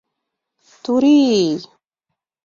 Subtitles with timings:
[0.83, 1.55] —Турий!